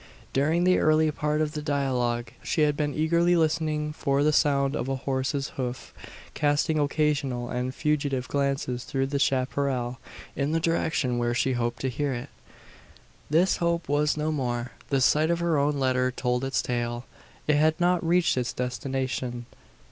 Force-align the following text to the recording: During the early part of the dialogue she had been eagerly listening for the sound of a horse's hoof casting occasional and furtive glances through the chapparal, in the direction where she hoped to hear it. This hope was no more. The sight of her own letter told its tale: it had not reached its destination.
During 0.33 0.63
the 0.63 0.79
early 0.79 1.11
part 1.11 1.41
of 1.41 1.51
the 1.51 1.61
dialogue 1.61 2.31
she 2.41 2.61
had 2.63 2.75
been 2.75 2.95
eagerly 2.95 3.35
listening 3.35 3.93
for 3.93 4.23
the 4.23 4.33
sound 4.33 4.75
of 4.75 4.89
a 4.89 4.95
horse's 4.95 5.49
hoof 5.57 5.93
casting 6.33 6.79
occasional 6.79 7.51
and 7.51 7.71
furtive 7.75 8.27
glances 8.27 8.83
through 8.83 9.05
the 9.05 9.19
chapparal, 9.19 9.99
in 10.35 10.53
the 10.53 10.59
direction 10.59 11.19
where 11.19 11.35
she 11.35 11.53
hoped 11.53 11.81
to 11.81 11.87
hear 11.89 12.15
it. 12.15 12.29
This 13.29 13.57
hope 13.57 13.87
was 13.87 14.17
no 14.17 14.31
more. 14.31 14.71
The 14.89 15.01
sight 15.01 15.29
of 15.29 15.37
her 15.37 15.59
own 15.59 15.79
letter 15.79 16.09
told 16.09 16.43
its 16.43 16.63
tale: 16.63 17.05
it 17.45 17.57
had 17.57 17.79
not 17.79 18.03
reached 18.03 18.37
its 18.37 18.53
destination. 18.53 19.45